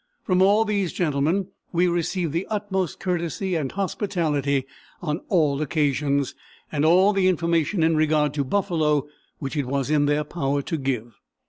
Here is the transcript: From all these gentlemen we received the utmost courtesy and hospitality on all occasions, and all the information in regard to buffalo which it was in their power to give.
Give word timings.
From 0.23 0.41
all 0.41 0.65
these 0.65 0.93
gentlemen 0.93 1.49
we 1.71 1.85
received 1.85 2.33
the 2.33 2.47
utmost 2.49 2.99
courtesy 2.99 3.53
and 3.53 3.71
hospitality 3.71 4.65
on 4.99 5.21
all 5.29 5.61
occasions, 5.61 6.33
and 6.71 6.83
all 6.83 7.13
the 7.13 7.27
information 7.27 7.83
in 7.83 7.95
regard 7.95 8.33
to 8.33 8.43
buffalo 8.43 9.05
which 9.37 9.55
it 9.55 9.67
was 9.67 9.91
in 9.91 10.07
their 10.07 10.23
power 10.23 10.63
to 10.63 10.77
give. 10.77 11.19